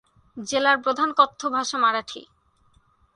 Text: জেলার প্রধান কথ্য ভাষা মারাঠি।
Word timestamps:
জেলার 0.37 0.77
প্রধান 0.77 1.09
কথ্য 1.17 1.41
ভাষা 1.49 1.77
মারাঠি। 1.77 2.21